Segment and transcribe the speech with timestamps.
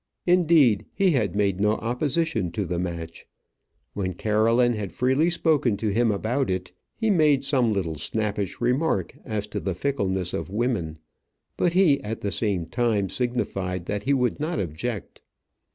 [0.25, 3.27] Indeed, he had made no opposition to the match.
[3.93, 9.15] When Caroline had freely spoken to him about it, he made some little snappish remark
[9.25, 10.97] as to the fickleness of women;
[11.55, 15.21] but he at the same time signified that he would not object.